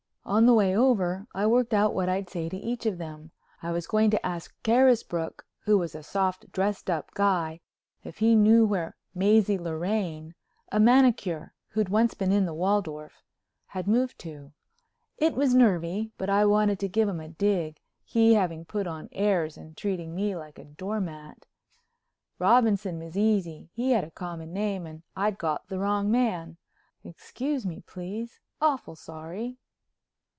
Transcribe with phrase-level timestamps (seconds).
[0.23, 3.31] On the way over I worked out what I'd say to each of them.
[3.63, 7.59] I was going to ask Carisbrook, who was a soft, dressed up guy,
[8.03, 10.35] if he knew where Mazie Lorraine,
[10.71, 13.23] a manicure who'd once been in the Waldorf,
[13.65, 14.53] had moved to.
[15.17, 19.09] It was nervy but I wanted to give him a dig, he having put on
[19.11, 21.47] airs and treated me like a doormat.
[22.37, 26.57] Robinson was easy—he had a common name and I'd got the wrong man.
[27.03, 29.57] Excuse me, please, awful sorry.